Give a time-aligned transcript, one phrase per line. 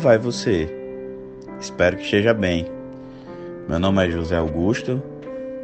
[0.00, 0.66] Vai você?
[1.60, 2.66] Espero que esteja bem.
[3.68, 5.02] Meu nome é José Augusto,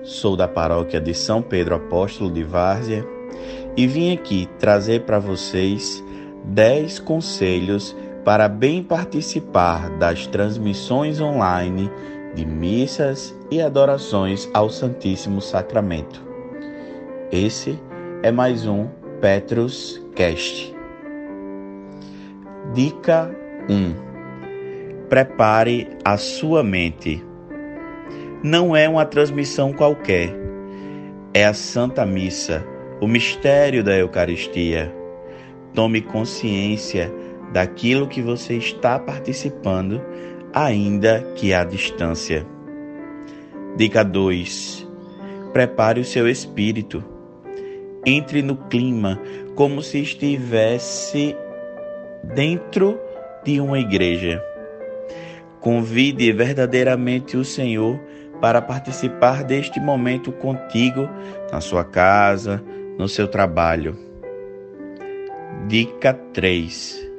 [0.02, 3.02] sou da paróquia de São Pedro Apóstolo de Várzea
[3.78, 6.04] e vim aqui trazer para vocês
[6.44, 7.96] 10 conselhos
[8.26, 11.90] para bem participar das transmissões online
[12.34, 16.22] de missas e adorações ao Santíssimo Sacramento.
[17.32, 17.80] Esse
[18.22, 18.86] é mais um
[19.18, 20.76] Petrus Cast.
[22.74, 23.34] Dica
[23.70, 24.15] 1.
[25.08, 27.24] Prepare a sua mente.
[28.42, 30.34] Não é uma transmissão qualquer.
[31.32, 32.66] É a Santa Missa,
[33.00, 34.92] o mistério da Eucaristia.
[35.72, 37.12] Tome consciência
[37.52, 40.02] daquilo que você está participando,
[40.52, 42.44] ainda que à distância.
[43.76, 44.88] Dica 2.
[45.52, 47.04] Prepare o seu espírito.
[48.04, 49.20] Entre no clima
[49.54, 51.36] como se estivesse
[52.34, 52.98] dentro
[53.44, 54.42] de uma igreja.
[55.66, 57.98] Convide verdadeiramente o Senhor
[58.40, 61.08] para participar deste momento contigo
[61.50, 62.62] na sua casa,
[62.96, 63.98] no seu trabalho.
[65.66, 67.10] Dica 3.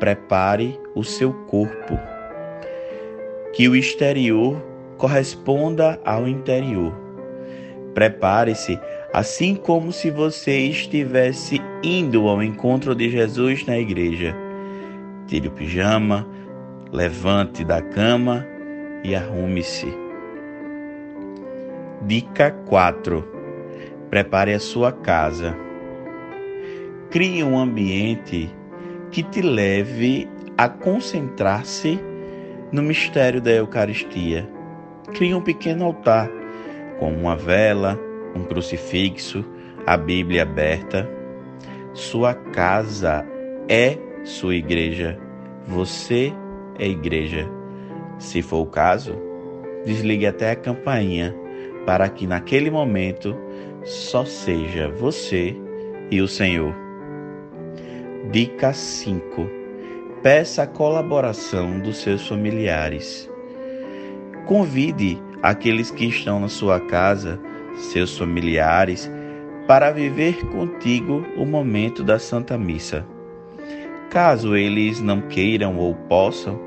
[0.00, 1.96] Prepare o seu corpo.
[3.52, 4.60] Que o exterior
[4.98, 6.92] corresponda ao interior.
[7.94, 8.80] Prepare-se
[9.12, 14.34] assim como se você estivesse indo ao encontro de Jesus na igreja.
[15.28, 16.26] Tire o pijama,
[16.92, 18.46] levante da cama
[19.04, 19.92] e arrume-se.
[22.02, 23.24] Dica 4.
[24.08, 25.56] Prepare a sua casa.
[27.10, 28.50] Crie um ambiente
[29.10, 31.98] que te leve a concentrar-se
[32.72, 34.48] no mistério da Eucaristia.
[35.14, 36.30] Crie um pequeno altar
[36.98, 37.98] com uma vela,
[38.34, 39.44] um crucifixo,
[39.86, 41.08] a Bíblia aberta.
[41.92, 43.24] Sua casa
[43.68, 45.18] é sua igreja.
[45.66, 46.49] Você é
[46.86, 47.48] igreja.
[48.18, 49.14] Se for o caso,
[49.84, 51.34] desligue até a campainha
[51.86, 53.36] para que naquele momento
[53.84, 55.56] só seja você
[56.10, 56.74] e o Senhor.
[58.30, 59.48] Dica 5.
[60.22, 63.30] Peça a colaboração dos seus familiares.
[64.46, 67.40] Convide aqueles que estão na sua casa
[67.80, 69.10] seus familiares,
[69.66, 73.06] para viver contigo o momento da Santa Missa.
[74.10, 76.60] Caso eles não queiram ou possam,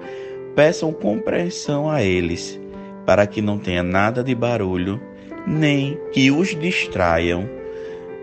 [0.55, 2.57] peçam compreensão a eles,
[3.05, 4.99] para que não tenha nada de barulho,
[5.45, 7.49] nem que os distraiam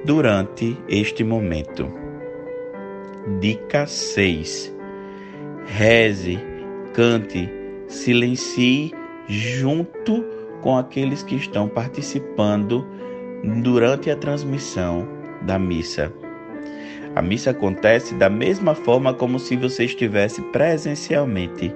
[0.06, 1.86] durante este momento.
[3.38, 4.75] Dica 6.
[5.66, 6.38] Reze,
[6.94, 7.47] cante,
[7.88, 8.92] silencie
[9.28, 10.25] junto
[10.62, 12.86] com aqueles que estão participando
[13.62, 15.06] durante a transmissão
[15.42, 16.10] da missa.
[17.15, 21.75] A missa acontece da mesma forma como se você estivesse presencialmente.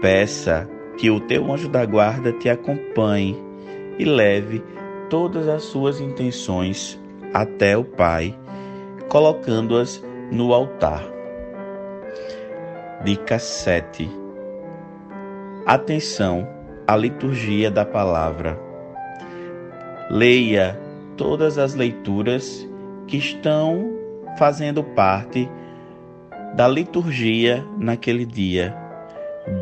[0.00, 3.36] Peça que o teu anjo da guarda te acompanhe
[3.98, 4.62] e leve
[5.10, 7.00] todas as suas intenções
[7.34, 8.38] até o Pai,
[9.08, 11.02] colocando-as no altar.
[13.04, 14.08] Dica 7.
[15.66, 16.48] Atenção
[16.86, 18.58] a liturgia da palavra.
[20.08, 20.78] Leia
[21.16, 22.68] todas as leituras
[23.06, 23.91] que estão
[24.38, 25.48] fazendo parte
[26.54, 28.74] da liturgia naquele dia,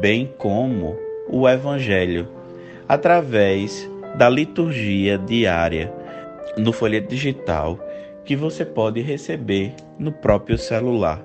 [0.01, 0.97] bem como
[1.29, 2.29] o Evangelho,
[2.89, 5.93] através da liturgia diária
[6.57, 7.79] no folheto digital
[8.25, 11.25] que você pode receber no próprio celular.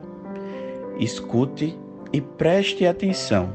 [0.99, 1.77] Escute
[2.13, 3.53] e preste atenção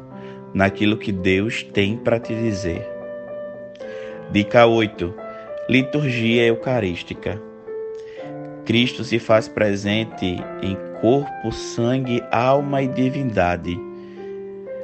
[0.53, 2.87] naquilo que Deus tem para te dizer.
[4.31, 5.15] Dica 8.
[5.69, 7.50] Liturgia Eucarística.
[8.71, 13.77] Cristo se faz presente em corpo, sangue, alma e divindade.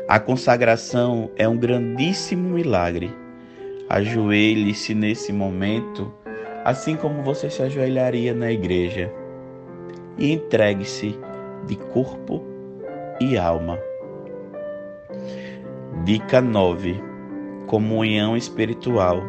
[0.08, 3.15] A consagração é um grandíssimo milagre.
[3.88, 6.12] Ajoelhe-se nesse momento,
[6.65, 9.09] assim como você se ajoelharia na igreja,
[10.18, 11.16] e entregue-se
[11.68, 12.42] de corpo
[13.21, 13.78] e alma.
[16.04, 17.00] Dica 9:
[17.68, 19.22] Comunhão espiritual.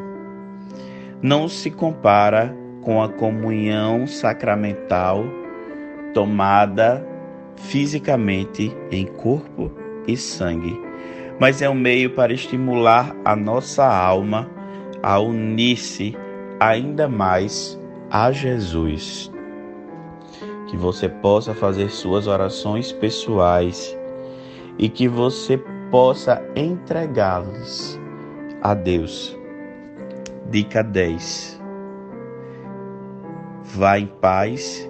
[1.21, 2.57] Não se compara
[2.88, 5.25] com a comunhão sacramental
[6.13, 7.06] tomada
[7.57, 9.69] fisicamente em corpo
[10.07, 10.81] e sangue,
[11.38, 14.50] mas é um meio para estimular a nossa alma
[15.04, 16.16] a unir-se
[16.62, 17.78] ainda mais
[18.10, 19.30] a Jesus.
[20.69, 23.98] Que você possa fazer suas orações pessoais
[24.80, 25.62] e que você
[25.92, 28.00] possa entregá-los
[28.62, 29.38] a Deus.
[30.50, 31.56] Dica 10.
[33.75, 34.90] Vá em paz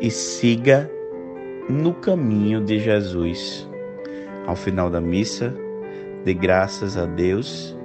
[0.00, 0.90] e siga
[1.68, 3.68] no caminho de Jesus.
[4.46, 5.54] Ao final da missa,
[6.24, 7.76] dê graças a Deus,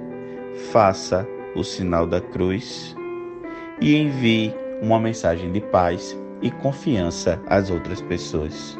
[0.72, 2.96] faça o sinal da cruz
[3.82, 8.76] e envie uma mensagem de paz e confiança às outras pessoas.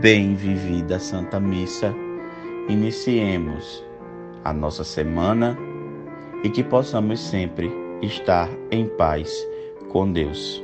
[0.00, 1.94] Bem vivida a Santa Missa,
[2.68, 3.84] iniciemos
[4.44, 5.56] a nossa semana
[6.42, 7.70] e que possamos sempre
[8.02, 9.30] estar em paz
[9.88, 10.62] com Deus.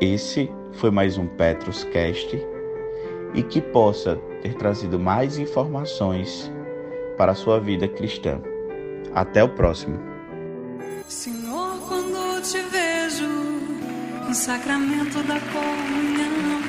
[0.00, 2.38] Esse foi mais um Petrus Cast
[3.34, 6.50] e que possa ter trazido mais informações
[7.16, 8.40] para a sua vida cristã.
[9.14, 9.98] Até o próximo.
[11.08, 13.26] Senhor, quando te vejo
[14.26, 16.60] no sacramento da comunhão,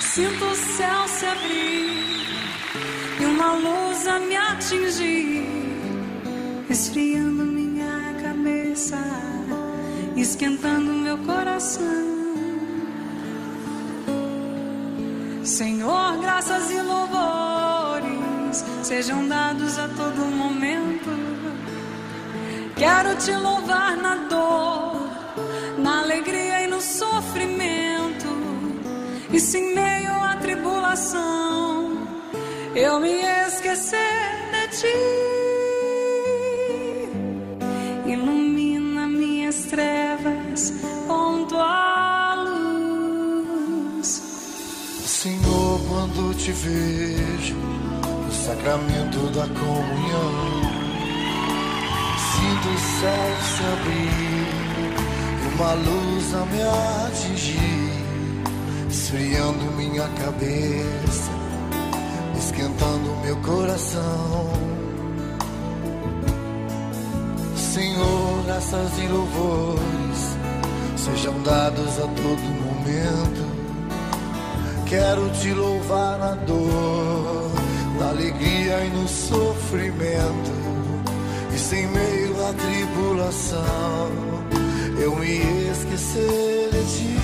[0.00, 2.26] sinto o céu se abrir
[3.20, 5.46] e uma luz a me atingir,
[6.68, 8.98] esfriando minha cabeça,
[10.16, 12.10] esquentando meu coração.
[15.44, 21.10] Senhor, graças e louvores sejam dados a todo momento.
[22.76, 25.10] Quero te louvar na dor,
[25.78, 28.28] na alegria e no sofrimento.
[29.32, 32.06] E se em meio à tribulação
[32.74, 33.98] eu me esquecer
[34.52, 35.19] de ti,
[46.44, 50.62] te vejo no sacramento da comunhão,
[52.32, 54.48] sinto o céu se abrir
[55.42, 56.62] e uma luz a me
[57.08, 58.02] atingir,
[58.88, 61.30] esfriando minha cabeça,
[62.38, 64.50] esquentando meu coração.
[67.54, 70.36] Senhor, graças e louvores
[70.96, 73.49] sejam dados a todo momento.
[74.90, 77.52] Quero te louvar na dor,
[77.96, 80.50] na alegria e no sofrimento.
[81.54, 84.10] E sem meio à tribulação,
[85.00, 87.16] eu me esquecer de ti.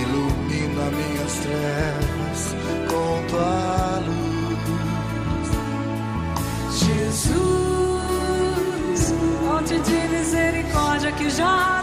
[0.00, 2.54] Ilumina minhas trevas
[2.88, 5.48] com tua luz.
[6.78, 7.44] Jesus,
[9.38, 11.75] fonte de misericórdia que jorra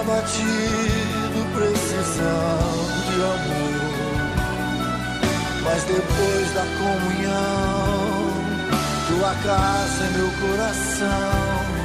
[0.00, 3.76] abatido, precisando de amor.
[5.64, 7.96] Mas depois da comunhão,
[9.08, 11.76] tua casa é meu coração.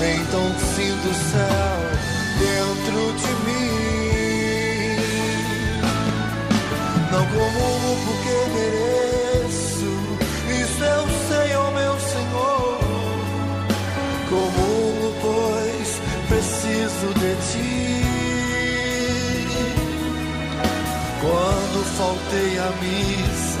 [0.00, 0.44] Então
[0.74, 1.78] sinto o céu
[2.38, 3.74] dentro de mim.
[7.12, 8.23] Não comungo porque
[22.64, 23.60] à missa,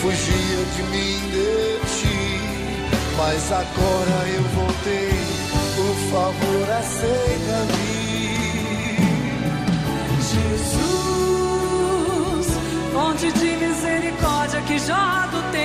[0.00, 1.50] fugia de mim de
[1.96, 2.20] ti.
[3.16, 5.18] Mas agora eu voltei,
[5.76, 7.96] por favor, aceita-me.
[10.32, 10.96] Jesus,
[12.92, 15.55] fonte de misericórdia que jorra do templo.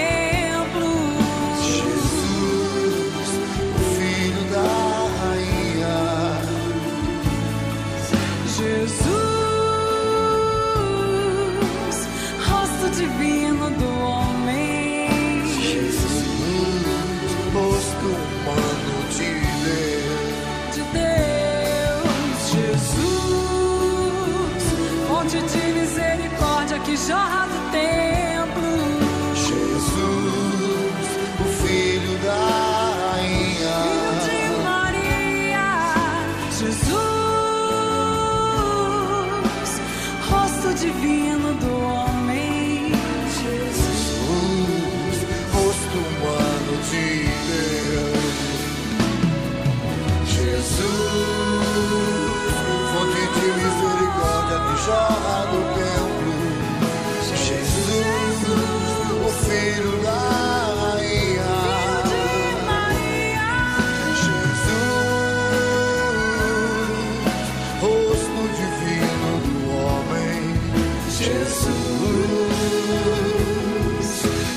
[26.91, 27.61] Misericórdia que jorra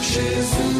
[0.02, 0.73] Jesus.